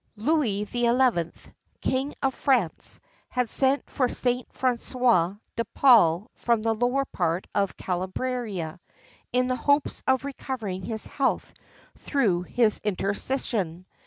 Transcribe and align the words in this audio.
Louis 0.15 0.65
XI., 0.65 1.31
King 1.79 2.15
of 2.23 2.33
France, 2.33 2.99
had 3.29 3.51
sent 3.51 3.87
for 3.87 4.09
Saint 4.09 4.49
François 4.49 5.39
de 5.55 5.63
Paule 5.75 6.27
from 6.33 6.63
the 6.63 6.73
lower 6.73 7.05
part 7.05 7.45
of 7.53 7.77
Calabria, 7.77 8.79
in 9.31 9.45
the 9.45 9.55
hopes 9.55 10.01
of 10.07 10.25
recovering 10.25 10.81
his 10.81 11.05
health 11.05 11.53
through 11.99 12.41
his 12.41 12.81
intercession. 12.83 13.85